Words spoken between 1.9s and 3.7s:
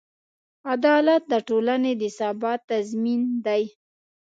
د ثبات تضمین دی.